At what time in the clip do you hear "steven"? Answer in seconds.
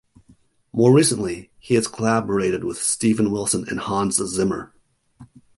2.81-3.29